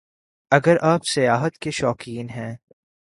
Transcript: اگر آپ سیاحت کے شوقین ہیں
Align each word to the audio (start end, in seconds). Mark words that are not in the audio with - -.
اگر 0.51 0.77
آپ 0.81 1.01
سیاحت 1.05 1.57
کے 1.57 1.71
شوقین 1.71 2.29
ہیں 2.29 2.55